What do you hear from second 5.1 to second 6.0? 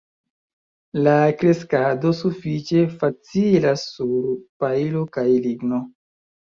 kaj ligno.